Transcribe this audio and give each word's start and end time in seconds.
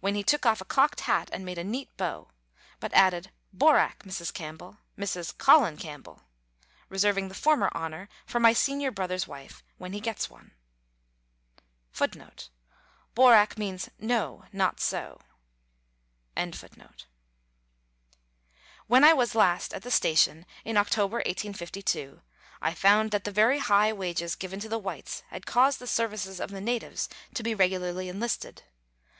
when 0.00 0.16
he 0.16 0.24
took 0.24 0.44
off 0.44 0.60
a 0.60 0.64
cocked 0.64 1.02
hat 1.02 1.30
and 1.32 1.44
made 1.44 1.56
a 1.56 1.62
neat 1.62 1.96
bow, 1.96 2.26
but 2.80 2.92
added, 2.92 3.30
"Borak 3.56 4.02
1 4.04 4.10
Mrs. 4.10 4.34
Campbell 4.34 4.78
Mrs. 4.98 5.38
Colin 5.38 5.76
Campbell"; 5.76 6.22
reserving 6.88 7.28
the 7.28 7.36
former 7.36 7.70
honour 7.72 8.08
for 8.26 8.40
my 8.40 8.52
senior 8.52 8.90
brother's 8.90 9.28
wife 9.28 9.62
when 9.78 9.92
he 9.92 10.00
gets 10.00 10.28
one. 10.28 10.56
When 11.98 12.18
I 12.20 12.32
was 19.12 19.34
last 19.36 19.72
at 19.72 19.82
the 19.82 19.90
station 19.92 20.46
in 20.64 20.76
October 20.76 21.16
1852, 21.18 22.22
1 22.58 22.74
found 22.74 23.10
that 23.12 23.22
the 23.22 23.30
very 23.30 23.58
high 23.60 23.92
wages 23.92 24.34
given 24.34 24.58
to 24.58 24.68
the 24.68 24.78
whites 24.80 25.22
had 25.28 25.46
caused 25.46 25.78
the 25.78 25.86
services 25.86 26.40
of 26.40 26.50
the 26.50 26.60
natives 26.60 27.08
to 27.34 27.44
be 27.44 27.54
regularly 27.54 28.08
enlisted. 28.08 28.64